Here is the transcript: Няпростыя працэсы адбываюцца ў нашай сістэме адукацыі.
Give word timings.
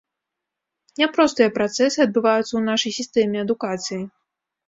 Няпростыя 1.01 1.49
працэсы 1.57 1.99
адбываюцца 2.07 2.45
ў 2.55 2.61
нашай 2.71 2.91
сістэме 2.99 3.37
адукацыі. 3.45 4.01